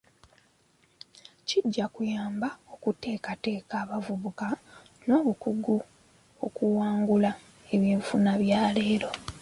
[1.47, 4.47] Kijja kuyamba okuteekateeka abavubuka
[5.07, 5.77] n'obukugu
[6.45, 7.31] okuwangula
[7.73, 9.09] ebyenfuna byaleero.